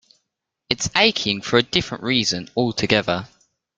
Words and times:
It's 0.67 0.89
aching 0.97 1.43
for 1.43 1.59
a 1.59 1.61
different 1.61 2.03
reason 2.03 2.49
altogether. 2.57 3.27